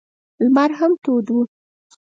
لمر 0.43 0.71
هم 0.79 0.91
تود 1.03 1.25
و. 1.35 1.37